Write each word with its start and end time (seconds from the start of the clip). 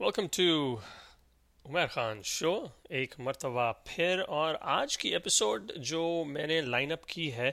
Welcome 0.00 0.26
to 0.32 0.76
Umair 1.64 1.86
Khan 1.86 2.20
show 2.24 2.52
ایک 2.90 3.14
مرتبہ 3.18 3.70
پھر، 3.84 4.20
اور 4.28 4.54
آج 4.60 4.96
کی 4.98 5.08
ایپیسوڈ 5.08 5.70
جو 5.80 6.02
میں 6.26 6.46
نے 6.46 6.60
لائن 6.60 6.92
اپ 6.92 7.04
کی 7.08 7.30
ہے، 7.32 7.50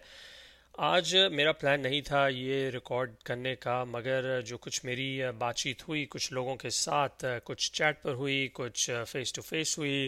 آج 0.88 1.16
میرا 1.32 1.52
پلان 1.52 1.82
نہیں 1.82 2.02
تھا 2.02 2.28
یہ 2.28 2.70
ریکارڈ 2.70 3.14
کرنے 3.26 3.56
کا، 3.56 3.84
مگر 3.88 4.42
جو 4.42 4.58
کچھ 4.58 4.84
میری 4.86 5.22
بات 5.38 5.56
چیت 5.58 5.88
ہوئی، 5.88 6.06
کچھ 6.10 6.32
لوگوں 6.34 6.56
کے 6.56 6.70
ساتھ، 6.70 7.26
کچھ 7.44 7.72
چیٹ 7.72 8.02
پر 8.04 8.14
ہوئی، 8.14 8.48
کچھ 8.54 8.90
فیس 9.08 9.34
ٹو 9.34 9.42
فیس 9.42 9.78
ہوئی، 9.78 10.08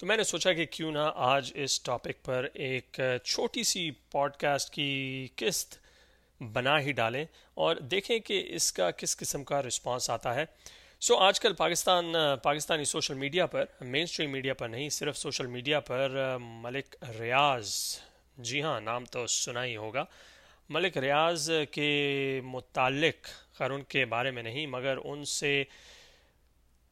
تو 0.00 0.06
میں 0.06 0.16
نے 0.16 0.24
سوچا 0.24 0.52
کہ 0.52 0.66
کیوں 0.70 0.92
نہ 0.92 1.10
آج 1.30 1.52
اس 1.54 1.80
ٹاپک 1.82 2.24
پر 2.24 2.48
ایک 2.54 3.00
چھوٹی 3.24 3.64
سی 3.64 3.90
پوڈ 4.12 4.36
کاسٹ 4.36 4.74
کی 4.74 5.26
قسط 5.36 5.78
بنا 6.40 6.78
ہی 6.80 6.92
ڈالیں، 6.92 7.24
اور 7.54 7.76
دیکھیں 7.90 8.18
کہ 8.20 8.44
اس 8.50 8.72
کا 8.72 8.90
کس 8.90 9.16
قسم 9.16 9.44
کا 9.44 9.62
رسپانس 9.62 10.10
آتا 10.10 10.34
ہے۔ 10.34 10.44
سو 11.02 11.16
آج 11.16 11.38
کل 11.40 11.52
پاکستان، 11.52 12.14
پاکستانی 12.42 12.84
سوشل 12.84 13.14
میڈیا 13.14 13.46
پر 13.46 13.64
مین 13.80 14.02
اسٹریم 14.02 14.30
میڈیا 14.30 14.54
پر 14.54 14.68
نہیں، 14.68 14.88
صرف 14.88 15.16
سوشل 15.16 15.46
میڈیا 15.46 15.80
پر، 15.80 16.16
ملک 16.40 16.94
ریاض 17.18 17.74
جی 18.38 18.62
ہاں 18.62 18.80
نام 18.80 19.04
تو 19.04 19.26
سنا 19.26 19.64
ہی 19.64 19.76
ہوگا۔ 19.76 20.04
ملک 20.68 20.98
ریاض 20.98 21.50
کے 21.70 22.40
متعلق 22.44 23.26
خیر 23.54 23.70
ان 23.70 23.82
کے 23.82 24.04
بارے 24.04 24.30
میں 24.30 24.42
نہیں، 24.42 24.66
مگر 24.66 24.98
ان 25.04 25.24
سے 25.24 25.64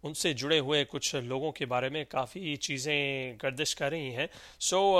ان 0.03 0.15
سے 0.15 0.33
جڑے 0.33 0.59
ہوئے 0.59 0.85
کچھ 0.89 1.15
لوگوں 1.15 1.53
کے 1.53 1.67
بارے 1.67 1.89
میں 1.89 2.05
کافی 2.09 2.57
چیزیں 2.57 3.35
گردش 3.43 3.75
کر 3.77 3.91
رہی 3.91 4.15
ہیں۔ 4.17 4.27
سو 4.61 4.99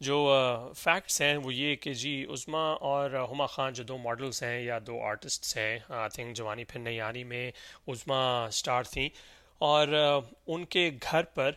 جو 0.00 0.34
فیکٹس 0.76 1.20
ہیں 1.20 1.36
وہ 1.36 1.54
یہ 1.54 1.76
کہ 1.76 1.92
جی 1.92 2.26
عظما 2.32 2.72
اور 2.72 3.10
ہما 3.10 3.46
خان 3.46 3.72
جو 3.72 3.84
دو 3.84 3.98
ماڈلس 3.98 4.42
ہیں 4.42 4.60
یا 4.60 4.78
دو 4.86 5.02
آرٹسٹس 5.02 5.56
ہیں 5.56 5.78
آئی 5.88 6.08
تھنک 6.14 6.36
جوانی 6.36 6.64
پھر 6.64 6.80
نئی 6.80 7.00
آنی 7.00 7.24
میں 7.24 7.50
عظما 7.88 8.44
اسٹار 8.44 8.82
تھیں۔ 8.82 9.08
اور 9.58 9.88
ان 10.46 10.64
کے 10.64 10.90
گھر 11.02 11.22
پر 11.22 11.52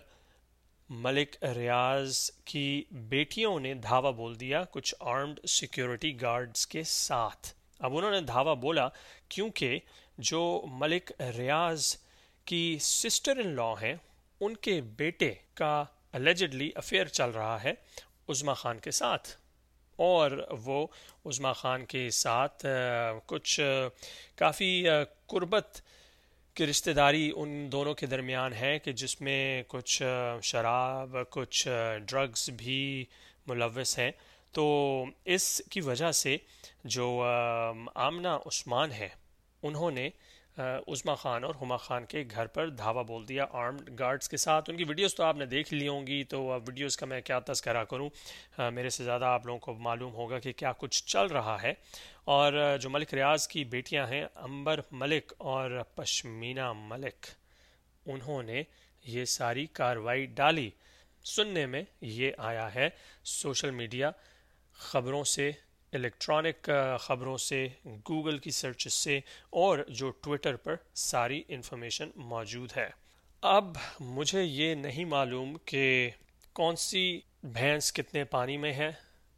ملک 0.90 1.44
ریاض 1.44 2.32
کی 2.46 2.84
بیٹیوں 2.92 3.60
نے 3.60 3.74
دھاوا 3.74 4.10
بول 4.10 4.40
دیا 4.40 4.64
کچھ 4.72 4.96
آرمڈ 5.00 5.40
سیکیورٹی 5.48 6.22
گارڈز 6.22 6.68
کے 6.68 6.84
ساتھ۔ 6.84 7.48
اب 7.80 7.98
انہوں 7.98 8.12
نے 8.12 8.22
دھاوا 8.22 8.54
بولا 8.54 8.90
کیونکہ 9.30 9.80
جو 10.18 10.66
ملک 10.68 11.12
ریاض 11.38 11.96
کی 12.46 12.78
سسٹر 12.82 13.38
ان 13.38 13.48
لا 13.48 13.74
ہیں، 13.82 13.96
ان 14.40 14.56
کے 14.56 14.82
بیٹے 14.82 15.34
کا 15.54 15.84
الیجڈلی 16.14 16.72
افیئر 16.76 17.06
چل 17.06 17.30
رہا 17.30 17.64
ہے۔ 17.64 17.74
عظما 18.30 18.54
خان 18.54 18.80
کے 18.80 18.92
ساتھ۔ 18.92 19.30
اور 19.96 20.48
وہ 20.66 20.88
عظما 21.26 21.54
خان 21.54 21.86
کے 21.86 22.10
ساتھ 22.10 22.66
کچھ 23.26 23.60
کافی 24.36 24.86
قربت 25.28 25.82
کی 26.54 26.68
رشتہ 26.68 26.92
داری 26.92 27.32
ان 27.36 27.72
دونوں 27.72 27.94
کے 27.94 28.06
درمیان 28.06 28.54
ہے 28.54 28.80
کہ 28.80 28.92
جس 28.92 29.22
میں 29.22 29.64
کچھ 29.68 30.04
شراب، 30.44 31.18
کچھ 31.30 31.68
ڈرگز 32.08 32.50
بھی 32.50 33.06
ملوث 33.48 34.00
ہیں۔ 34.00 34.12
تو 34.52 35.04
اس 35.26 35.62
کی 35.72 35.82
وجہ 35.82 36.12
سے 36.12 36.38
جو 36.84 37.26
آمنہ 37.96 38.28
عثمان 38.28 38.92
ہے، 38.92 39.10
انہوں 39.64 39.92
نے 39.92 40.10
عثما 40.58 41.16
خان 41.16 41.44
اور 41.44 41.56
ہما 41.62 41.78
خان 41.78 42.06
کے 42.06 42.24
گھر 42.32 42.46
پر 42.46 42.70
دھاوا 42.70 43.02
بول 43.02 43.28
دیا 43.28 43.46
آرمڈ 43.52 44.00
گارڈز 44.00 44.30
کے 44.30 44.38
ساتھ۔ 44.38 44.70
ان 44.70 44.78
کی 44.78 44.84
ویڈیوز 44.84 45.16
تو 45.16 45.24
آپ 45.24 45.36
نے 45.36 45.46
دیکھ 45.46 45.74
لی 45.74 45.88
ہوں 45.88 46.08
گی، 46.08 46.24
تو 46.24 46.44
ویڈیوز 46.44 46.98
کا 46.98 47.06
میں 47.06 47.22
کیا 47.22 47.40
تذکرہ 47.40 47.84
کروں؟ 47.84 48.10
میرے 48.72 48.90
سے 48.90 49.04
زیادہ 49.04 49.26
آپ 49.26 49.46
لوگوں 49.46 49.60
کو 49.60 49.74
معلوم 49.74 50.14
ہوگا 50.14 50.40
کہ 50.40 50.54
کیا 50.54 50.72
کچھ 50.78 51.04
چل 51.04 51.26
رہا 51.26 51.62
ہے۔ 51.64 51.74
اور 52.26 52.78
جو 52.82 52.90
ملک 52.90 53.14
ریاض 53.14 53.48
کی 53.48 53.64
بیٹیاں 53.64 54.08
ہیں، 54.08 54.26
امبر 54.36 54.80
ملک 54.92 55.34
اور 55.38 55.82
پشمینہ 55.96 56.74
ملک، 56.74 57.26
انہوں 58.06 58.44
نے 58.44 58.64
یہ 59.04 59.26
ساری 59.26 59.66
کاروائی 59.66 60.26
ڈالی۔ 60.26 60.70
سننے 61.24 61.66
میں 61.66 61.84
یہ 62.02 62.32
آیا 62.38 62.76
ہے 62.76 62.90
سوشل 63.24 63.72
میڈیا 63.72 64.12
خبروں 64.74 65.24
سے 65.24 65.52
الیکٹرانک 65.94 66.70
خبروں 67.00 67.38
سے، 67.38 67.68
گوگل 67.86 68.38
کی 68.38 68.52
سرچ 68.52 68.88
سے 68.88 69.20
اور 69.50 69.80
جو 69.88 70.10
ٹویٹر 70.10 70.56
پر 70.56 70.76
ساری 70.94 71.44
انفارمیشن 71.48 72.10
موجود 72.16 72.72
ہے۔ 72.78 72.90
اب 73.42 73.78
مجھے 74.00 74.44
یہ 74.44 74.76
نہیں 74.76 75.06
معلوم 75.06 75.58
کہ 75.66 76.10
کون 76.54 76.76
سی 76.76 77.20
بھینس 77.44 77.94
کتنے 77.94 78.24
پانی 78.24 78.58
میں 78.58 78.74
ہے، 78.74 78.92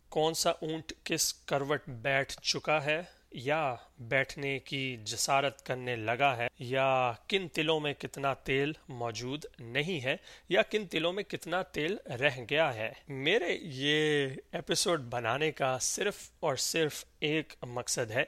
کون 0.09 0.33
سا 0.33 0.49
اونٹ 0.49 0.93
کس 1.03 1.33
کروٹ 1.33 1.81
بیٹھ 1.87 2.33
چکا 2.41 2.85
ہے۔ 2.85 3.01
یا 3.37 3.75
بیٹھنے 3.97 4.59
کی 4.59 4.97
جسارت 5.03 5.65
کرنے 5.65 5.95
لگا 5.95 6.37
ہے، 6.37 6.47
یا 6.59 7.13
کن 7.27 7.47
تلوں 7.47 7.79
میں 7.79 7.93
کتنا 7.93 8.33
تیل 8.33 8.73
موجود 8.89 9.45
نہیں 9.59 10.03
ہے، 10.03 10.17
یا 10.49 10.61
کن 10.61 10.87
تلوں 10.87 11.13
میں 11.13 11.23
کتنا 11.23 11.61
تیل 11.61 11.97
رہ 12.07 12.29
گیا 12.49 12.73
ہے۔ 12.73 12.93
میرے 13.07 13.57
یہ 13.61 14.27
ایپیسوڈ 14.51 15.01
بنانے 15.01 15.51
کا 15.51 15.77
صرف 15.79 16.31
اور 16.39 16.55
صرف 16.55 17.05
ایک 17.19 17.53
مقصد 17.61 18.11
ہے، 18.11 18.23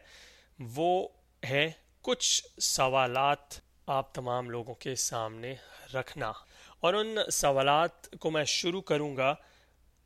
وہ 0.59 1.07
ہے 1.49 1.71
کچھ 2.01 2.47
سوالات 2.61 3.59
آپ 3.87 4.13
تمام 4.13 4.49
لوگوں 4.49 4.75
کے 4.75 4.95
سامنے 4.95 5.55
رکھنا۔ 5.93 6.31
اور 6.79 6.93
ان 6.93 7.17
سوالات 7.31 8.09
کو 8.09 8.31
میں 8.31 8.43
شروع 8.43 8.81
کروں 8.81 9.17
گا 9.17 9.35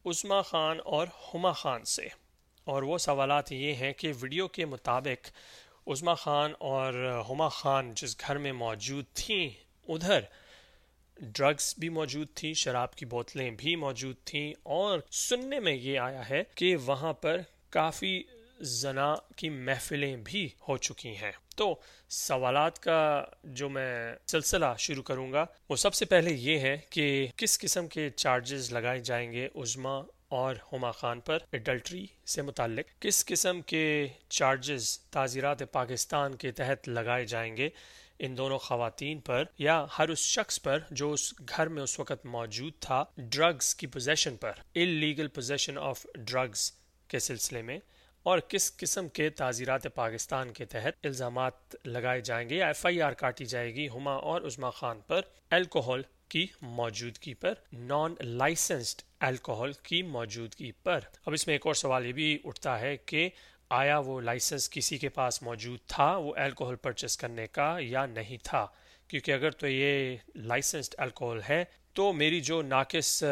عثما 0.06 0.42
خان 0.42 0.78
اور 0.86 1.08
ہما 1.34 1.52
خان 1.52 1.86
سے۔ 1.86 2.08
اور 2.64 2.84
وہ 2.84 2.98
سوالات 2.98 3.52
یہ 3.52 3.74
ہیں 3.74 3.94
کہ 3.94 4.12
ویڈیو 4.22 4.48
کے 4.48 4.66
مطابق 4.66 5.30
عظما 5.88 6.14
خان 6.14 6.54
اور 6.60 6.94
ہما 7.30 7.48
خان 7.48 7.94
جس 7.96 8.20
گھر 8.20 8.38
میں 8.38 8.52
موجود 8.54 9.06
تھیں، 9.14 9.50
ادھر 9.88 10.20
ڈرگس 11.20 11.74
بھی 11.80 11.90
موجود 11.90 12.28
تھیں، 12.36 12.54
شراب 12.54 12.96
کی 12.96 13.06
بوتلیں 13.06 13.52
بھی 13.52 13.76
موجود 13.76 14.16
تھیں، 14.26 14.54
اور 14.64 15.00
سننے 15.12 15.60
میں 15.60 15.74
یہ 15.74 16.00
آیا 16.00 16.30
ہے 16.30 16.44
کہ 16.56 16.76
وہاں 16.76 17.14
پر 17.14 17.42
کافی 17.70 18.24
زنا 18.60 19.16
کی 19.36 19.50
محفلیں 19.50 20.16
بھی 20.16 20.50
ہو 20.68 20.78
چکی 20.78 21.16
ہیں۔ 21.18 21.32
تو 21.56 21.76
سوالات 22.10 22.80
کا 22.80 23.26
جو 23.44 23.70
میں 23.70 24.16
سلسلہ 24.28 24.66
شروع 24.78 25.04
کروں 25.04 25.32
گا، 25.32 25.46
وہ 25.70 25.76
سب 25.76 25.94
سے 25.94 26.06
پہلے 26.06 26.34
یہ 26.34 26.60
ہے 26.60 26.78
کہ 26.90 27.28
کس 27.36 27.60
قسم 27.60 27.88
کے 27.88 28.10
چارجز 28.10 28.72
لگائے 28.74 29.00
جائیں 29.00 29.32
گے 29.32 29.48
عظما 29.56 30.02
اور 30.32 30.56
ہما 30.74 30.92
خان 30.92 31.20
پر 31.20 31.38
اڈلٹری 31.54 32.08
سے 32.26 32.42
متعلق 32.42 33.02
کس 33.02 33.26
قسم 33.26 33.62
کے 33.62 34.08
چارجز 34.30 35.00
تعزیرات 35.00 35.72
پاکستان 35.72 36.36
کے 36.36 36.52
تحت 36.52 36.90
لگائے 36.90 37.26
جائیں 37.26 37.58
گے؟ 37.58 37.70
ان 38.20 38.38
دونوں 38.38 38.58
خواتین 38.58 39.20
پر 39.20 39.44
یا 39.58 39.86
ہر 40.00 40.10
اس 40.10 40.20
شخص 40.20 40.62
پر 40.62 40.80
جو 40.92 41.12
اس 41.12 41.34
گھر 41.50 41.68
میں 41.68 41.84
اس 41.84 42.00
وقت 42.00 42.26
موجود 42.26 42.74
تھا 42.80 43.04
ڈرگز 43.18 43.76
کی 43.76 43.88
پوزیشن 43.88 44.38
پر؟ 44.38 44.52
ان 44.76 44.88
لیگل 44.88 45.28
پوزیشن 45.28 45.78
آف 45.78 46.06
ڈرگز 46.16 46.72
کے 47.08 47.20
سلسلے 47.20 47.62
میں 47.62 47.80
اور 48.24 48.40
کس 48.40 48.78
قسم 48.78 49.08
کے 49.10 49.30
تعزیرات 49.30 49.88
پاکستان 49.96 50.54
کے 50.54 50.66
تحت 50.66 51.06
الزامات 51.06 51.76
لگائے 51.86 52.22
جائیں 52.22 52.50
گے؟ 52.50 52.56
یا 52.56 52.68
ایف 52.68 52.86
آئی 52.86 53.02
آر 53.02 53.14
کاٹی 53.14 53.46
جائے 53.46 53.76
گی 53.76 53.90
ہما 53.90 54.14
اور 54.14 54.42
عثما 54.42 54.70
خان 54.70 55.00
پر؟ 55.08 55.22
الکوہل 55.50 56.02
کی 56.32 56.46
موجودگی 56.62 57.34
پر 57.34 57.54
نان 57.74 58.16
لائسنسڈ 58.20 59.02
الکوہل 59.20 59.72
کی 59.84 60.02
موجودگی 60.02 60.72
پر۔ 60.84 61.00
اب 61.26 61.34
اس 61.34 61.48
میں 61.48 61.56
ایک 61.56 61.66
اور 61.66 61.74
سوال 61.74 62.06
یہ 62.06 62.12
بھی 62.12 62.38
اٹھتا 62.44 62.80
ہے 62.80 62.98
کہ 62.98 63.30
آیا 63.70 63.98
وہ 64.00 64.20
لائسنس 64.22 64.70
کسی 64.70 64.98
کے 64.98 65.10
پاس 65.10 65.42
موجود 65.44 65.80
تھا، 65.88 66.16
وہ 66.18 66.34
الکوہل 66.36 66.76
پرچیز 66.76 67.18
کرنے 67.18 67.48
کا 67.48 67.76
یا 67.80 68.06
نہیں 68.06 68.38
تھا؟ 68.44 68.66
کیونکہ 69.08 69.32
اگر 69.32 69.52
تو 69.52 69.68
یہ 69.68 70.18
لائسنسڈ 70.36 70.96
الکوہل 70.98 71.40
ہے، 71.50 71.64
تو 71.94 72.14
میری 72.14 72.42
جو 72.42 72.62
ناقص 72.62 73.24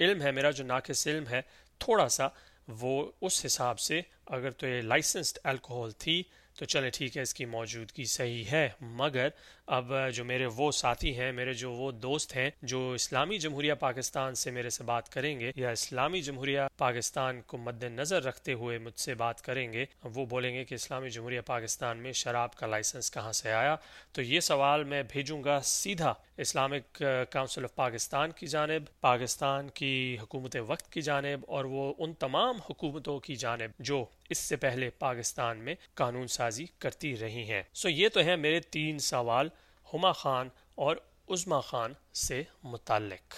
علم 0.00 0.22
ہے، 0.22 0.30
میرا 0.30 0.50
جو 0.50 0.64
ناقص 0.64 1.06
علم 1.06 1.26
ہے، 1.26 1.40
تھوڑا 1.78 2.08
سا 2.08 2.28
وہ 2.68 3.10
اس 3.20 3.46
حساب 3.46 3.78
سے 3.78 4.00
اگر 4.26 4.50
تو 4.50 4.66
یہ 4.66 4.80
لائسنسڈ 4.82 5.38
الکوہل 5.44 5.90
تھی 5.90 6.22
تو 6.58 6.64
چلے 6.64 6.90
ٹھیک 6.90 7.16
ہے، 7.16 7.22
اس 7.22 7.34
کی 7.34 7.44
موجودگی 7.44 8.04
صحیح 8.04 8.44
ہے۔ 8.52 8.68
مگر 8.80 9.28
اب 9.66 9.92
جو 10.14 10.24
میرے 10.24 10.46
وہ 10.46 10.70
ساتھی 10.72 11.16
ہیں، 11.18 11.30
میرے 11.32 11.52
جو 11.52 11.72
وہ 11.72 11.90
دوست 11.92 12.36
ہیں، 12.36 12.50
جو 12.62 12.90
اسلامی 12.92 13.38
جمہوریہ 13.38 13.74
پاکستان 13.74 14.34
سے 14.34 14.50
میرے 14.50 14.70
سے 14.70 14.84
بات 14.84 15.08
کریں 15.08 15.38
گے 15.40 15.52
یا 15.56 15.70
اسلامی 15.70 16.20
جمہوریہ 16.22 16.60
پاکستان 16.78 17.40
کو 17.42 17.58
مد 17.58 17.82
نظر 17.82 18.22
رکھتے 18.22 18.52
ہوئے 18.52 18.78
مجھ 18.78 18.98
سے 19.00 19.14
بات 19.14 19.42
کریں 19.42 19.72
گے، 19.72 19.84
وہ 20.04 20.26
بولیں 20.26 20.54
گے 20.54 20.64
کہ 20.64 20.74
اسلامی 20.74 21.10
جمہوریہ 21.10 21.40
پاکستان 21.46 21.98
میں 21.98 22.12
شراب 22.12 22.54
کا 22.54 22.66
لائسنس 22.66 23.10
کہاں 23.10 23.32
سے 23.32 23.52
آیا؟ 23.52 23.76
تو 24.12 24.22
یہ 24.22 24.40
سوال 24.40 24.84
میں 24.84 25.02
بھیجوں 25.02 25.42
گا 25.44 25.60
سیدھا 25.60 26.14
اسلامک 26.36 27.02
کاؤنسل 27.30 27.64
آف 27.64 27.74
پاکستان 27.74 28.30
کی 28.30 28.46
جانب، 28.46 28.82
پاکستان 29.00 29.68
کی 29.68 30.16
حکومت 30.22 30.56
وقت 30.66 30.92
کی 30.92 31.02
جانب، 31.02 31.44
اور 31.48 31.64
وہ 31.64 31.92
ان 31.98 32.12
تمام 32.14 32.60
حکومتوں 32.70 33.18
کی 33.20 33.36
جانب 33.36 33.70
جو 33.78 34.04
اس 34.32 34.38
سے 34.38 34.56
پہلے 34.56 34.90
پاکستان 34.98 35.58
میں 35.58 35.74
قانون 35.94 36.26
سازی 36.26 36.66
کرتی 36.78 37.16
رہی 37.16 37.44
ہیں۔ 37.50 37.62
سو 37.72 37.88
یہ 37.88 38.08
تو 38.08 38.20
ہیں 38.20 38.36
میرے 38.36 38.60
تین 38.60 38.98
سوال، 38.98 39.48
ہما 39.92 40.12
خان 40.12 40.48
اور 40.74 40.96
عزما 41.28 41.60
خان 41.60 41.92
سے 42.14 42.42
متعلق۔ 42.62 43.34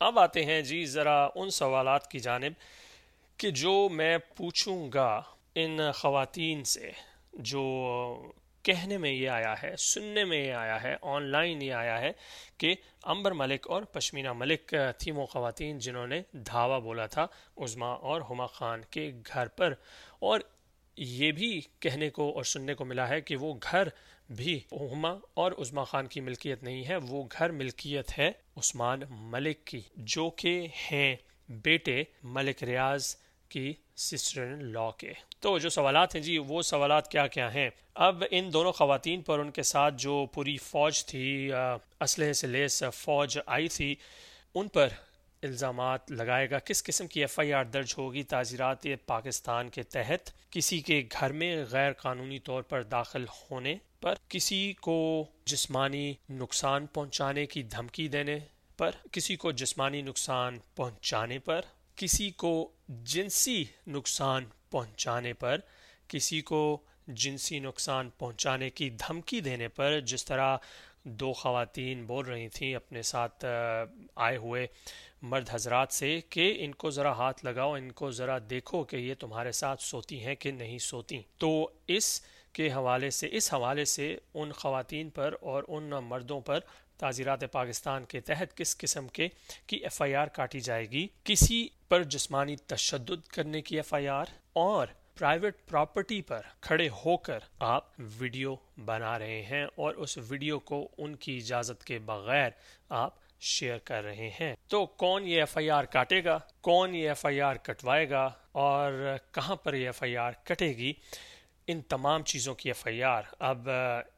اب 0.00 0.18
آتے 0.18 0.44
ہیں 0.44 0.60
جی 0.62 0.84
ذرا 0.86 1.28
ان 1.34 1.50
سوالات 1.50 2.10
کی 2.10 2.18
جانب 2.18 2.52
کہ 3.36 3.50
جو 3.50 3.88
میں 3.92 4.18
پوچھوں 4.36 4.90
گا 4.94 5.22
ان 5.54 5.78
خواتین 5.94 6.64
سے، 6.64 6.90
جو 7.32 7.64
کہنے 8.64 8.98
میں 8.98 9.10
یہ 9.10 9.28
آیا 9.28 9.54
ہے، 9.62 9.74
سننے 9.76 10.24
میں 10.24 10.38
یہ 10.38 10.52
آیا 10.52 10.82
ہے، 10.82 10.94
آن 11.02 11.22
لائن 11.22 11.62
یہ 11.62 11.72
آیا 11.72 12.00
ہے 12.00 12.12
کہ 12.58 12.74
امبر 13.02 13.32
ملک 13.32 13.66
اور 13.70 13.82
پشمینہ 13.82 14.32
ملک 14.32 14.74
تھی 14.98 15.10
وہ 15.10 15.26
خواتین 15.26 15.78
جنہوں 15.78 16.06
نے 16.06 16.22
دھاوا 16.32 16.78
بولا 16.78 17.06
تھا 17.06 17.26
عزما 17.56 17.92
اور 17.92 18.20
ہما 18.30 18.46
خان 18.46 18.82
کے 18.90 19.10
گھر 19.26 19.48
پر۔ 19.48 19.74
اور 20.20 20.40
یہ 20.96 21.32
بھی 21.32 21.60
کہنے 21.80 22.10
کو 22.10 22.30
اور 22.34 22.44
سننے 22.44 22.74
کو 22.74 22.84
ملا 22.84 23.08
ہے 23.08 23.20
کہ 23.20 23.36
وہ 23.36 23.54
گھر 23.70 23.88
بھی 24.30 24.60
ہما 24.72 25.10
اور 25.34 25.52
عزما 25.52 25.84
خان 25.84 26.06
کی 26.06 26.20
ملکیت 26.20 26.62
نہیں 26.62 26.86
ہے، 26.88 26.96
وہ 26.96 27.24
گھر 27.38 27.50
ملکیت 27.50 28.18
ہے 28.18 28.30
عثمان 28.56 29.00
ملک 29.10 29.64
کی، 29.64 29.80
جو 29.96 30.30
کہ 30.30 30.66
ہیں 30.90 31.16
بیٹے 31.48 32.02
ملک 32.22 32.62
ریاض 32.62 33.16
کی 33.48 33.72
سسٹر 33.96 34.56
لا 34.56 34.90
کے۔ 34.90 35.12
تو 35.40 35.58
جو 35.58 35.68
سوالات 35.68 36.14
ہیں 36.14 36.22
جی 36.22 36.38
وہ 36.38 36.62
سوالات 36.62 37.10
کیا 37.10 37.26
کیا 37.26 37.54
ہیں؟ 37.54 37.70
اب 37.94 38.24
ان 38.30 38.52
دونوں 38.52 38.72
خواتین 38.72 39.22
پر 39.22 39.38
ان 39.38 39.50
کے 39.50 39.62
ساتھ 39.62 39.94
جو 39.98 40.26
پوری 40.32 40.56
فوج 40.56 41.04
تھی 41.06 41.50
اسلحے 42.00 42.32
سے 42.32 42.46
لیس 42.46 42.82
فوج 42.94 43.38
آئی 43.46 43.68
تھی، 43.68 43.94
ان 44.54 44.68
پر 44.68 44.88
الزامات 45.42 46.10
لگائے 46.10 46.50
گا۔ 46.50 46.58
کس 46.58 46.82
قسم 46.82 47.06
کی 47.06 47.20
ایف 47.20 47.38
آئی 47.38 47.52
آر 47.52 47.64
درج 47.64 47.94
ہوگی؟ 47.98 48.22
تعزیرات 48.22 48.86
پاکستان 49.06 49.68
کے 49.68 49.82
تحت 49.82 50.50
کسی 50.50 50.80
کے 50.80 51.02
گھر 51.20 51.32
میں 51.32 51.64
غیر 51.70 51.92
قانونی 51.92 52.38
طور 52.38 52.62
پر 52.62 52.82
داخل 52.82 53.24
ہونے 53.24 53.76
پر، 54.00 54.14
کسی 54.28 54.72
کو 54.72 55.26
جسمانی 55.44 56.14
نقصان 56.30 56.86
پہنچانے 56.86 57.46
کی 57.46 57.62
دھمکی 57.62 58.08
دینے 58.08 58.38
پر، 58.76 58.90
کسی 59.12 59.36
کو 59.36 59.52
جسمانی 59.52 60.02
نقصان 60.02 60.58
پہنچانے 60.76 61.38
پر، 61.38 61.60
کسی 61.96 62.30
کو 62.30 62.70
جنسی 62.88 63.64
نقصان 63.86 64.44
پہنچانے 64.70 65.32
پر، 65.32 65.60
کسی 66.08 66.40
کو 66.40 66.78
جنسی 67.08 67.58
نقصان 67.58 68.10
پہنچانے 68.18 68.70
کی 68.70 68.90
دھمکی 68.90 69.40
دینے 69.40 69.68
پر، 69.68 70.00
جس 70.00 70.24
طرح 70.24 70.56
دو 71.02 71.32
خواتین 71.32 72.04
بول 72.06 72.26
رہی 72.26 72.48
تھیں 72.48 72.74
اپنے 72.74 73.02
ساتھ 73.02 73.44
آئے 74.16 74.36
ہوئے 74.36 74.66
مرد 75.22 75.48
حضرات 75.50 75.92
سے 75.92 76.20
کہ 76.30 76.54
ان 76.58 76.74
کو 76.74 76.90
ذرا 76.90 77.12
ہاتھ 77.12 77.44
لگاؤ، 77.44 77.74
ان 77.74 77.90
کو 77.92 78.10
ذرا 78.10 78.38
دیکھو 78.50 78.84
کہ 78.84 78.96
یہ 78.96 79.14
تمہارے 79.18 79.52
ساتھ 79.52 79.82
سوتی 79.82 80.24
ہیں 80.24 80.34
کہ 80.34 80.50
نہیں 80.50 80.78
سوتی۔ 80.78 81.22
تو 81.38 81.70
اس 81.88 82.20
کے 82.52 82.72
حوالے 82.72 83.10
سے، 83.10 83.28
اس 83.32 83.54
حوالے 83.54 83.84
سے 83.84 84.16
ان 84.34 84.52
خواتین 84.52 85.10
پر 85.10 85.34
اور 85.40 85.62
ان 85.68 85.84
مردوں 85.84 86.40
پر 86.40 86.60
تعزیرات 86.96 87.52
پاکستان 87.52 88.04
کے 88.04 88.20
تحت 88.20 88.56
کس 88.56 88.78
قسم 88.78 89.08
کے 89.08 89.28
کی 89.66 89.76
ایف 89.76 90.02
آئی 90.02 90.14
آر 90.14 90.26
کاٹی 90.26 90.60
جائے 90.60 90.90
گی؟ 90.90 91.08
کسی 91.24 91.68
پر 91.88 92.02
جسمانی 92.02 92.56
تشدد 92.56 93.26
کرنے 93.28 93.62
کی 93.62 93.76
ایف 93.76 93.94
آئی 93.94 94.08
آر 94.08 94.24
اور 94.52 94.86
پرائیویٹ 95.14 95.54
پراپرٹی 95.68 96.22
پر 96.22 96.40
کھڑے 96.60 96.88
ہو 96.88 97.16
کر 97.16 97.38
آپ 97.58 97.84
ویڈیو 97.98 98.54
بنا 98.84 99.18
رہے 99.18 99.42
ہیں 99.42 99.64
اور 99.64 99.94
اس 99.94 100.18
ویڈیو 100.28 100.58
کو 100.58 100.88
ان 100.98 101.16
کی 101.16 101.36
اجازت 101.36 101.84
کے 101.84 101.98
بغیر 101.98 102.50
آپ 102.88 103.14
شیئر 103.40 103.78
کر 103.78 104.04
رہے 104.04 104.30
ہیں۔ 104.40 104.54
تو 104.68 104.86
کون 104.86 105.28
یہ 105.28 105.38
ایف 105.38 105.56
آئی 105.56 105.70
آر 105.70 105.84
کاٹے 105.84 106.24
گا؟ 106.24 106.38
کون 106.60 106.94
یہ 106.94 107.08
ایف 107.08 107.26
آئی 107.26 107.40
آر 107.40 107.56
کٹوائے 107.56 108.10
گا؟ 108.10 108.30
اور 108.52 109.16
کہاں 109.32 109.56
پر 109.56 109.74
یہ 109.74 109.86
ایف 109.86 110.02
آئی 110.02 110.16
آر 110.16 110.32
کٹے 110.44 110.68
گی؟ 110.68 110.92
ان 111.68 111.80
تمام 111.88 112.22
چیزوں 112.22 112.54
کی 112.54 112.68
ایف 112.68 112.86
آئی 112.86 113.02
آر 113.02 113.22
اب 113.40 113.68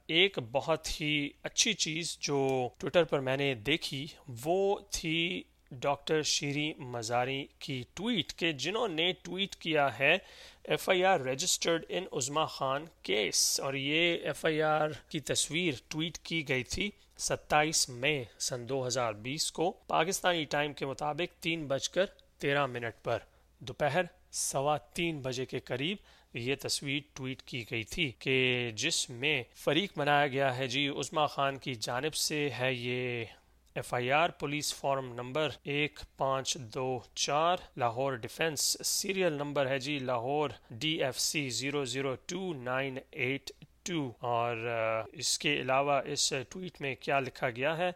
ایک 0.07 0.39
بہت 0.53 0.89
ہی 1.01 1.29
اچھی 1.43 1.73
چیز 1.75 2.17
جو 2.21 2.39
ٹویٹر 2.79 3.05
پر 3.05 3.21
میں 3.21 3.37
نے 3.37 3.55
دیکھی، 3.67 4.07
وہ 4.45 4.79
تھی 4.91 5.43
ڈاکٹر 5.73 6.23
شیری 6.23 6.73
مزاری 6.79 7.45
کی 7.59 7.83
ٹویٹ 7.95 8.33
کہ 8.33 8.53
جنہوں 8.53 8.89
نے 8.89 9.13
ٹویٹ 9.23 9.57
کیا 9.57 9.89
ہے 9.99 10.13
F 10.65 10.89
I 10.89 11.05
R 11.05 11.21
registered 11.21 11.85
in 11.89 12.05
Uzma 12.13 12.45
Khan 12.47 12.85
case 13.03 13.61
اور 13.61 13.75
یہ 13.75 14.19
ایف 14.23 14.45
آئی 14.45 14.61
آر 14.63 14.91
کی 15.09 15.21
تصویر 15.21 15.75
ٹویٹ 15.89 16.19
کی 16.19 16.49
گئی 16.49 16.65
تھی 16.65 16.91
ستائیس 17.19 17.89
مئی 17.89 18.23
سن 18.39 18.69
دو 18.69 18.87
ہزار 18.87 19.13
بیس 19.13 19.51
کو، 19.53 19.71
پاکستانی 19.87 20.45
ٹائم 20.45 20.73
کے 20.73 20.87
مطابق 20.87 21.43
تین 21.43 21.67
بج 21.67 21.89
کر 21.89 22.07
تیرہ 22.39 22.67
منٹ 22.67 23.03
پر۔ 23.03 23.19
دوپہر 23.61 24.03
سوا 24.37 24.77
تین 24.77 25.21
بجے 25.21 25.45
کے 25.45 25.59
قریب 25.61 25.97
یہ 26.35 26.55
تصویر 26.61 27.01
ٹویٹ 27.15 27.43
کی 27.43 27.65
گئی 27.71 27.85
تھی 27.85 28.13
کہ 28.19 28.71
جس 28.75 29.11
میں 29.11 29.43
فریق 29.55 29.99
بنایا 29.99 30.27
گیا 30.27 30.57
ہے۔ 30.57 30.67
جی 30.67 30.89
عزما 30.89 31.27
خان 31.27 31.59
کی 31.59 31.75
جانب 31.75 32.15
سے 32.15 32.51
ہے 32.61 32.75
یہ 32.75 33.25
F 33.75 33.95
I 33.95 34.13
R 34.13 34.29
police 34.31 34.75
form 34.75 35.13
number 35.13 35.49
ایک 35.63 36.01
پانچ 36.17 36.57
دو 36.75 37.01
چار، 37.15 37.57
لاہور 37.77 38.13
ڈیفنس 38.13 38.77
سیریل 38.85 39.33
نمبر 39.33 39.67
ہے۔ 39.67 39.79
جی 39.79 39.99
Lahore 39.99 40.51
D 40.71 41.03
F 41.05 41.19
C 41.19 41.49
zero 41.49 41.85
zero 41.85 42.15
two 42.27 42.53
nine 42.55 42.99
eight 43.11 43.51
two. 43.83 44.13
اور 44.19 44.57
اس 45.13 45.39
کے 45.39 45.61
علاوہ 45.61 46.01
اس 46.05 46.33
ٹویٹ 46.49 46.81
میں 46.81 46.95
کیا 47.01 47.21
لکھا 47.21 47.51
گیا 47.51 47.77
ہے؟ 47.79 47.91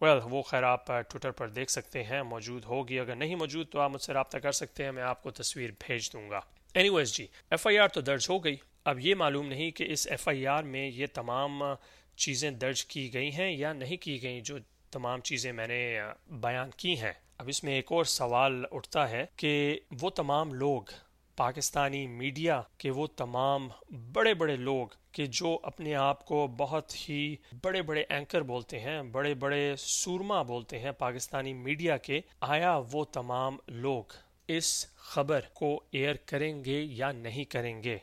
ویل 0.00 0.12
well, 0.12 0.30
وہ 0.30 0.42
خیر 0.42 0.62
آپ 0.62 0.86
ٹویٹر 0.86 1.30
پر 1.30 1.48
دیکھ 1.48 1.70
سکتے 1.70 2.04
ہیں 2.04 2.22
موجود 2.22 2.64
ہوگی۔ 2.64 3.00
اگر 3.00 3.14
نہیں 3.14 3.34
موجود 3.34 3.68
تو 3.70 3.80
آپ 3.80 3.90
مجھ 3.90 4.02
سے 4.02 4.12
رابطہ 4.12 4.38
کر 4.38 4.52
سکتے 4.52 4.84
ہیں 4.84 4.92
میں 4.92 5.02
آپ 5.02 5.22
کو 5.22 5.30
تصویر 5.30 5.70
بھیج 5.80 6.12
دوں 6.12 6.30
گا۔ 6.30 6.40
اینی 6.74 6.88
ویز 6.88 7.12
جی 7.14 7.26
ایف 7.50 7.66
آئی 7.66 7.78
آر 7.78 7.88
تو 7.88 8.00
درج 8.00 8.26
ہو 8.28 8.44
گئی۔ 8.44 8.56
اب 8.84 9.00
یہ 9.00 9.14
معلوم 9.14 9.48
نہیں 9.48 9.70
کہ 9.70 9.84
اس 9.88 10.06
ایف 10.10 10.28
آئی 10.28 10.46
آر 10.46 10.62
میں 10.62 10.90
یہ 10.90 11.06
تمام 11.14 11.62
چیزیں 12.16 12.50
درج 12.50 12.86
کی 12.86 13.14
گئی 13.14 13.34
ہیں 13.34 13.52
یا 13.52 13.72
نہیں 13.72 13.96
کی 13.96 14.22
گئیں 14.22 14.40
جو 14.40 14.58
تمام 14.90 15.20
چیزیں 15.20 15.52
میں 15.52 15.66
نے 15.66 16.00
بیان 16.26 16.70
کی 16.76 17.00
ہیں۔ 17.00 17.12
اب 17.38 17.48
اس 17.48 17.64
میں 17.64 17.74
ایک 17.74 17.92
اور 17.92 18.04
سوال 18.04 18.64
اٹھتا 18.70 19.10
ہے 19.10 19.26
کہ 19.36 19.80
وہ 20.02 20.10
تمام 20.10 20.54
لوگ 20.54 20.82
پاکستانی 21.36 22.06
میڈیا 22.06 22.62
کے 22.78 22.90
وہ 22.90 23.06
تمام 23.06 23.68
بڑے 24.12 24.34
بڑے 24.34 24.56
لوگ 24.56 24.86
کہ 25.12 25.26
جو 25.26 25.58
اپنے 25.62 25.94
آپ 25.94 26.24
کو 26.24 26.46
بہت 26.56 26.92
ہی 27.08 27.36
بڑے 27.62 27.82
بڑے 27.82 28.04
اینکر 28.08 28.42
بولتے 28.42 28.80
ہیں، 28.80 29.02
بڑے 29.02 29.34
بڑے 29.34 29.74
سورما 29.78 30.42
بولتے 30.42 30.78
ہیں 30.78 30.92
پاکستانی 30.92 31.54
میڈیا 31.54 31.96
کے، 31.96 32.20
آیا 32.40 32.80
وہ 32.92 33.04
تمام 33.04 33.56
لوگ 33.68 34.12
اس 34.48 34.94
خبر 34.96 35.40
کو 35.54 35.80
ایئر 35.90 36.14
کریں 36.26 36.64
گے 36.64 36.80
یا 36.80 37.12
نہیں 37.12 37.44
کریں 37.44 37.82
گے؟ 37.82 37.98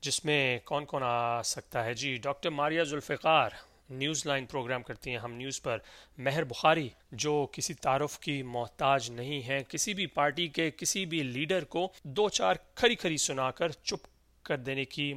جس 0.00 0.24
میں 0.24 0.58
کون 0.64 0.84
کون 0.84 1.02
آ 1.02 1.42
سکتا 1.42 1.84
ہے؟ 1.84 1.94
جی 1.94 2.16
doctor 2.16 2.50
Maria 2.50 2.82
Zulfiqar 2.82 3.50
News 3.92 4.26
Line 4.26 4.46
programme 4.46 4.82
کرتی 4.82 5.10
ہیں 5.10 5.18
ہم 5.18 5.32
نیوز 5.32 5.60
پر۔ 5.62 5.78
مہر 6.18 6.44
بخاری، 6.44 6.88
جو 7.12 7.46
کسی 7.52 7.74
تعارف 7.74 8.18
کی 8.18 8.42
محتاج 8.42 9.10
نہیں 9.10 9.42
ہے 9.42 9.62
کسی 9.68 9.94
بھی 9.94 10.06
پارٹی 10.06 10.46
کے 10.46 10.70
کسی 10.70 11.06
بھی 11.06 11.22
لیڈر 11.22 11.64
کو 11.64 11.88
دو 12.02 12.28
چار 12.28 12.56
کھری 12.74 12.94
کھری 12.94 13.16
سنا 13.16 13.50
کر 13.50 13.68
چپ 13.68 14.06
کر 14.44 14.56
دینے 14.56 14.84
کی 14.84 15.12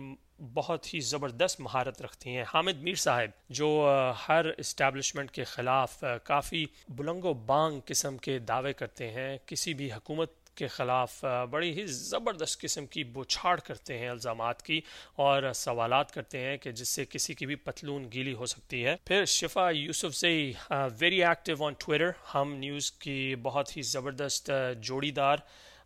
بہت 0.54 0.94
ہی 0.94 1.00
زبردست 1.00 1.60
مہارت 1.60 2.01
رکھتی 2.01 2.30
ہیں۔ 2.30 2.44
حامد 2.54 2.81
میر 2.81 2.95
صاحب، 2.95 3.30
جو 3.50 3.88
ہر 4.27 4.45
اسٹیبلشمنٹ 4.57 5.31
کے 5.31 5.44
خلاف 5.44 6.03
کافی 6.24 6.65
بلنگ 6.89 7.24
و 7.24 7.34
بانگ 7.34 7.79
قسم 7.86 8.17
کے 8.17 8.39
دعوے 8.39 8.74
کرتے 8.74 9.12
ہیں، 9.12 9.38
کسی 9.46 9.74
بھی 9.74 9.91
حکومت 9.91 10.32
کے 10.56 10.68
خلاف 10.68 11.24
بڑی 11.50 11.72
ہی 11.80 11.86
زبردست 11.88 12.62
قسم 12.62 12.86
کی 12.86 13.04
بوچھاڑ 13.04 13.60
کرتے 13.60 13.98
ہیں 13.98 14.10
الزامات 14.10 14.62
کی 14.62 14.80
اور 15.16 15.52
سوالات 15.56 16.14
کرتے 16.14 16.40
ہیں 16.40 16.58
کہ 16.58 16.72
جس 16.72 16.90
سے 16.90 17.06
کسی 17.10 17.34
کی 17.34 17.46
بھی 17.46 17.56
پتلون 17.56 18.08
گیلی 18.14 18.34
ہو 18.34 18.46
سکتی 18.46 18.86
ہے۔ 18.86 18.96
پھر 19.06 19.26
شفا 19.26 19.70
یوسف 19.70 20.16
سے 20.16 20.52
very 21.00 21.24
active 21.24 21.64
on 21.66 21.74
Twitter 21.74 22.12
Hum 22.34 22.54
News 22.56 22.92
کی 22.92 23.36
بہت 23.44 23.76
ہی 23.78 23.82
زبردست 23.82 24.52
جوڑی 24.82 25.12
دار 25.12 25.38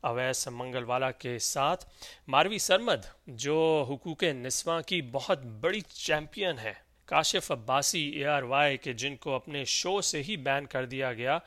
اویس 0.01 0.47
منگل 0.47 0.83
والا 0.83 1.11
کے 1.11 1.37
ساتھ۔ 1.39 1.85
ماروی 2.27 2.57
سرمد، 2.57 3.05
جو 3.27 3.85
حقوق 3.89 4.23
نسواں 4.23 4.81
کی 4.81 5.01
بہت 5.11 5.43
بڑی 5.61 5.81
چیمپئن 5.81 6.59
ہے۔ 6.59 6.73
Kashif 7.09 7.51
Abbasi 7.51 8.09
A 8.09 8.25
R 8.25 8.43
Y 8.43 8.77
کے 8.77 8.93
جن 8.93 9.15
کو 9.15 9.33
اپنے 9.33 9.65
شو 9.65 10.01
سے 10.01 10.23
ہی 10.23 10.37
بین 10.37 10.65
کر 10.65 10.85
دیا 10.85 11.13
گیا 11.13 11.37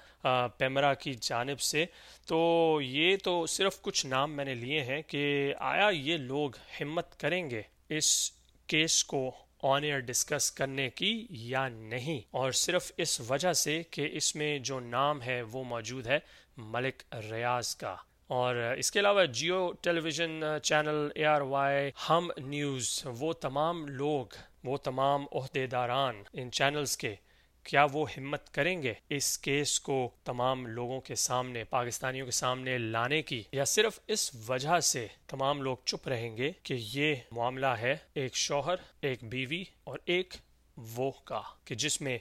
پیمرا 0.58 0.94
کی 0.94 1.14
جانب 1.20 1.60
سے۔ 1.60 1.86
تو 2.26 2.80
یہ 2.82 3.16
تو 3.24 3.46
صرف 3.46 3.82
کچھ 3.82 4.06
نام 4.06 4.32
میں 4.32 4.44
نے 4.44 4.54
لیے 4.54 4.80
ہیں 4.80 5.02
کہ 5.02 5.54
آیا 5.58 5.88
یہ 5.88 6.16
لوگ 6.16 6.50
ہمت 6.80 7.20
کریں 7.20 7.50
گے 7.50 7.62
اس 7.88 8.32
کیس 8.66 9.04
کو 9.04 9.30
آن 9.62 9.84
ایئر 9.84 9.98
ڈسکس 9.98 10.50
کرنے 10.50 10.90
کی 10.90 11.26
یا 11.30 11.68
نہیں؟ 11.68 12.20
اور 12.30 12.52
صرف 12.52 12.92
اس 12.96 13.20
وجہ 13.28 13.52
سے 13.52 13.82
کہ 13.90 14.08
اس 14.12 14.36
میں 14.36 14.58
جو 14.58 14.80
نام 14.80 15.22
ہے 15.22 15.42
وہ 15.42 15.64
موجود 15.64 16.06
ہے 16.06 16.18
ملک 16.56 17.14
ریاض 17.30 17.76
کا۔ 17.76 17.96
اور 18.26 18.56
اس 18.56 18.90
کے 18.90 19.00
علاوہ 19.00 19.24
Geo 19.24 19.72
television 20.00 20.42
channel 20.62 21.08
A 21.14 21.24
R 21.24 21.40
Y, 21.40 21.90
Hum 22.10 22.30
news, 22.36 23.06
وہ 23.18 23.32
تمام 23.32 23.86
لوگ 23.86 24.26
وہ 24.64 24.76
تمام 24.76 25.26
عہدے 25.32 25.66
داران 25.66 26.22
ان 26.32 26.50
چینلز 26.50 26.96
کے 26.96 27.14
کیا 27.62 27.86
وہ 27.92 28.06
ہمت 28.16 28.54
کریں 28.54 28.82
گے 28.82 28.94
اس 29.08 29.38
کیس 29.38 29.80
کو 29.80 30.10
تمام 30.24 30.66
لوگوں 30.66 31.00
کے 31.00 31.14
سامنے، 31.14 31.64
پاکستانیوں 31.64 32.26
کے 32.26 32.32
سامنے 32.32 32.78
لانے 32.78 33.22
کی؟ 33.22 33.42
یا 33.52 33.64
صرف 33.64 34.00
اس 34.06 34.30
وجہ 34.48 34.80
سے 34.80 35.06
تمام 35.26 35.62
لوگ 35.62 35.76
چپ 35.84 36.08
رہیں 36.08 36.36
گے 36.36 36.52
کہ 36.62 36.74
یہ 36.78 37.14
معاملہ 37.32 37.66
ہے 37.66 37.96
ایک 38.14 38.36
شوہر، 38.36 38.74
ایک 39.00 39.24
بیوی 39.24 39.64
اور 39.84 39.98
ایک 40.04 40.34
وہ 40.76 41.10
کا؟ 41.24 41.42
کہ 41.64 41.74
جس 41.74 42.00
میں 42.00 42.18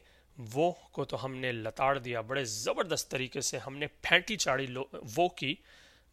وہ 0.53 0.71
کو 0.91 1.05
تو 1.05 1.25
ہم 1.25 1.35
نے 1.35 1.51
لتاڑ 1.51 1.97
دیا، 1.97 2.21
بڑے 2.21 2.43
زبردست 2.43 3.11
طریقے 3.11 3.41
سے 3.41 3.57
ہم 3.57 3.77
نے 3.77 3.87
پھینٹی 3.87 4.35
چاڑی 4.35 4.67
وہ 5.15 5.27
کی 5.27 5.55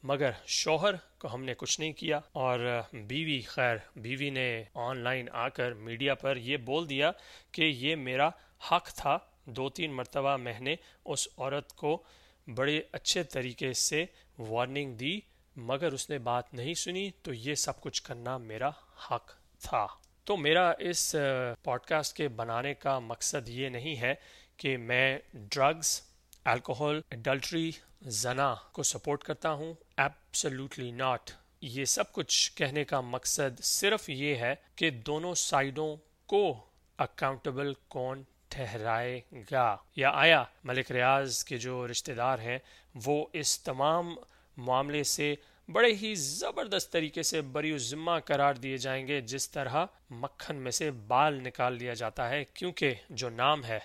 مگر 0.02 0.30
شوہر 0.46 0.94
کو 1.18 1.34
ہم 1.34 1.44
نے 1.44 1.54
کچھ 1.54 1.80
نہیں 1.80 1.92
کیا 1.92 2.20
اور 2.32 2.58
بیوی، 2.92 3.40
خیر، 3.40 3.76
بیوی 3.96 4.30
نے 4.30 4.64
آن 4.74 4.98
لائن 4.98 5.28
آ 5.32 5.48
کر 5.48 5.72
میڈیا 5.72 6.14
پر 6.14 6.36
یہ 6.36 6.56
بول 6.56 6.88
دیا 6.90 7.10
کہ 7.52 7.62
یہ 7.62 7.96
میرا 7.96 8.28
حق 8.70 8.88
تھا۔ 8.94 9.18
دو 9.44 9.68
تین 9.68 9.92
مرتبہ 9.92 10.36
میں 10.36 10.60
نے 10.60 10.76
اس 11.04 11.28
عورت 11.38 11.72
کو 11.72 12.02
بڑے 12.46 12.82
اچھے 12.92 13.22
طریقے 13.22 13.72
سے 13.72 14.04
وارننگ 14.38 14.94
دی، 14.94 15.20
مگر 15.56 15.92
اس 15.92 16.10
نے 16.10 16.18
بات 16.18 16.54
نہیں 16.54 16.74
سنی 16.74 17.10
تو 17.22 17.32
یہ 17.34 17.54
سب 17.54 17.80
کچھ 17.80 18.02
کرنا 18.02 18.38
میرا 18.38 18.70
حق 19.10 19.32
تھا۔ 19.60 19.86
تو 20.24 20.36
میرا 20.36 20.72
اس 20.78 21.16
پوڈ 21.62 21.80
کاسٹ 21.80 22.16
کے 22.16 22.28
بنانے 22.28 22.74
کا 22.74 22.98
مقصد 22.98 23.48
یہ 23.48 23.68
نہیں 23.68 23.96
ہے 23.96 24.14
کہ 24.56 24.76
میں 24.76 25.18
ڈرگز 25.32 26.00
الکوہل 26.44 27.00
اڈلٹری 27.10 27.70
زنا 28.02 28.54
کو 28.72 28.82
سپورٹ 28.82 29.24
کرتا 29.24 29.52
ہوں 29.52 29.74
ایبسلوٹلی 29.98 30.90
ناٹ 30.90 31.30
یہ 31.60 31.84
سب 31.84 32.12
کچھ 32.12 32.52
کہنے 32.52 32.84
کا 32.84 33.00
مقصد 33.00 33.60
صرف 33.60 34.08
یہ 34.08 34.34
ہے 34.34 34.54
کہ 34.76 34.90
دونوں 34.90 35.34
سائڈوں 35.34 35.96
کو 36.26 36.66
اکاؤنٹیبل 36.98 37.72
کون 37.88 38.22
ٹھہرائے 38.48 39.20
گا؟ 39.52 39.76
یا 39.96 40.10
آیا 40.10 40.44
ملک 40.64 40.92
ریاض 40.92 41.44
کے 41.44 41.58
جو 41.58 41.88
رشتہ 41.88 42.12
دار 42.12 42.38
ہیں، 42.38 42.58
وہ 42.94 43.26
اس 43.32 43.60
تمام 43.60 44.16
معاملے 44.56 45.04
سے 45.04 45.34
بڑے 45.72 45.94
ہی 45.94 46.14
زبردست 46.14 46.92
طریقے 46.92 47.22
سے 47.22 47.40
بری 47.40 47.78
ذمہ 47.78 48.18
قرار 48.24 48.54
دیے 48.54 48.76
جائیں 48.76 49.06
گے، 49.06 49.20
جس 49.20 49.50
طرح 49.50 49.86
مکھن 50.10 50.56
میں 50.56 50.70
سے 50.70 50.90
بال 50.90 51.34
نکال 51.34 51.80
دیا 51.80 51.94
جاتا 51.94 52.28
ہے، 52.28 52.44
کیونکہ 52.44 52.94
جو 53.10 53.28
نام 53.28 53.64
ہے 53.64 53.78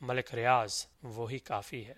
ملک 0.00 0.34
ریاض، 0.34 0.86
وہی 1.02 1.38
کافی 1.38 1.86
ہے۔ 1.86 1.94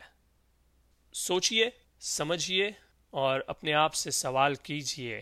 سوچئے 1.12 1.70
سمجھیے 2.00 2.70
اور 3.11 3.40
اپنے 3.47 3.73
آپ 3.73 3.95
سے 3.95 4.11
سوال 4.11 4.55
کیجیے 4.55 5.21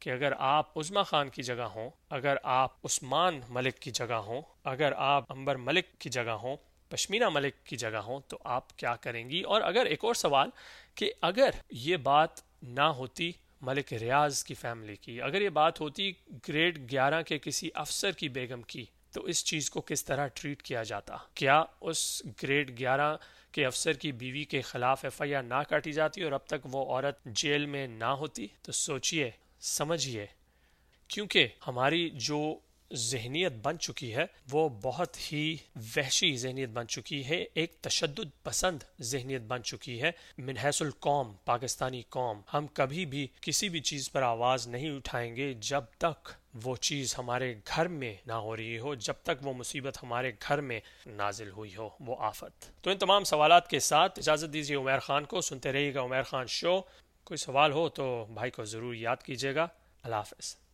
کہ 0.00 0.10
اگر 0.10 0.32
آپ 0.38 0.78
عزما 0.78 1.02
خان 1.02 1.28
کی 1.28 1.42
جگہ 1.42 1.62
ہوں، 1.62 1.90
اگر 2.10 2.36
آپ 2.42 2.70
عثمان 2.84 3.40
ملک 3.48 3.78
کی 3.78 3.90
جگہ 3.90 4.14
ہوں، 4.14 4.42
اگر 4.64 4.92
آپ 4.96 5.24
امبر 5.28 5.56
ملک 5.56 5.84
کی 5.98 6.10
جگہ 6.10 6.30
ہوں، 6.30 6.56
پشمینہ 6.88 7.28
ملک 7.28 7.66
کی 7.66 7.76
جگہ 7.76 7.96
ہوں، 7.96 8.20
تو 8.28 8.38
آپ 8.44 8.76
کیا 8.76 8.96
کریں 8.96 9.30
گی؟ 9.30 9.42
اور 9.42 9.60
اگر 9.60 9.86
ایک 9.86 10.04
اور 10.04 10.14
سوال 10.14 10.50
کہ 10.94 11.12
اگر 11.22 11.50
یہ 11.70 11.96
بات 11.96 12.40
نہ 12.62 12.80
ہوتی 12.80 13.32
ملک 13.60 13.92
ریاض 13.92 14.44
کی 14.44 14.54
فیملی 14.54 14.96
کی، 14.96 15.22
اگر 15.22 15.40
یہ 15.40 15.48
بات 15.48 15.80
ہوتی 15.80 16.12
گریڈ 16.48 16.90
گیارہ 16.90 17.22
کے 17.22 17.38
کسی 17.38 17.70
افسر 17.74 18.10
کی 18.10 18.28
بیگم 18.28 18.62
کی 18.62 18.84
تو 19.12 19.24
اس 19.24 19.44
چیز 19.44 19.70
کو 19.70 19.80
کس 19.80 20.04
طرح 20.04 20.26
ٹریٹ 20.26 20.62
کیا 20.62 20.82
جاتا؟ 20.82 21.16
کیا 21.34 21.64
اس 21.80 22.22
گریڈ 22.42 22.78
گیارہ 22.78 23.16
کے 23.52 23.66
افسر 23.66 23.92
کی 23.92 24.12
بیوی 24.12 24.44
کے 24.44 24.62
خلاف 24.62 25.04
ایف 25.04 25.20
آئی 25.22 25.34
آر 25.34 25.42
نہ 25.42 25.62
کاٹی 25.68 25.92
جاتی 25.92 26.22
اور 26.22 26.32
اب 26.32 26.46
تک 26.46 26.66
وہ 26.72 26.94
عورت 26.94 27.24
جیل 27.24 27.66
میں 27.66 27.86
نہ 27.86 28.04
ہوتی؟ 28.04 28.46
تو 28.62 28.72
سوچئے 28.72 29.30
سمجھیے 29.60 30.26
کیونکہ 31.08 31.48
ہماری 31.66 32.10
جو 32.10 32.58
ذہنیت 32.92 33.52
بن 33.52 33.78
چکی 33.78 34.14
ہے، 34.14 34.24
وہ 34.50 34.68
بہت 34.68 35.32
ہی 35.32 35.56
وحشی 35.96 36.36
ذہنیت 36.36 36.68
بن 36.68 36.88
چکی 36.88 37.28
ہے، 37.28 37.44
ایک 37.54 37.78
تشدد 37.80 38.42
پسند 38.42 38.78
ذہنیت 39.00 39.40
بن 39.40 39.62
چکی 39.62 40.02
ہے 40.02 40.10
منحص 40.38 40.82
القوم، 40.82 41.34
پاکستانی 41.44 42.02
قوم۔ 42.08 42.40
ہم 42.54 42.66
کبھی 42.66 43.06
بھی 43.06 43.26
کسی 43.40 43.68
بھی 43.68 43.80
چیز 43.80 44.10
پر 44.12 44.22
آواز 44.22 44.68
نہیں 44.68 44.90
اٹھائیں 44.90 45.36
گے 45.36 45.54
جب 45.54 45.84
تک 45.98 46.28
وہ 46.64 46.76
چیز 46.76 47.14
ہمارے 47.18 47.54
گھر 47.68 47.88
میں 47.88 48.16
نہ 48.26 48.32
ہو 48.32 48.56
رہی 48.56 48.78
ہو، 48.78 48.94
جب 48.94 49.14
تک 49.22 49.46
وہ 49.46 49.52
مصیبت 49.54 49.98
ہمارے 50.02 50.32
گھر 50.48 50.60
میں 50.60 50.80
نازل 51.06 51.50
ہوئی 51.50 51.76
ہو، 51.76 51.88
وہ 52.00 52.16
آفت۔ 52.18 52.82
تو 52.82 52.90
ان 52.90 52.98
تمام 52.98 53.24
سوالات 53.24 53.70
کے 53.70 53.78
ساتھ 53.78 54.18
اجازت 54.18 54.52
دیجیے 54.52 54.76
عمیر 54.76 54.98
خان 54.98 55.24
کو، 55.24 55.40
سنتے 55.40 55.72
رہیے 55.72 55.94
گا 55.94 56.02
عمیر 56.02 56.22
خان 56.22 56.46
شو۔ 56.46 56.80
کوئی 57.24 57.36
سوال 57.36 57.72
ہو 57.72 57.88
تو 57.88 58.26
بھائی 58.30 58.50
کو 58.50 58.64
ضرور 58.64 58.94
یاد 58.94 59.16
کیجیے 59.16 59.54
گا۔ 59.54 59.66
اللہ 60.02 60.16
حافظ۔ 60.16 60.58